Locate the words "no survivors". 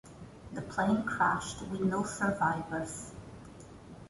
1.81-3.11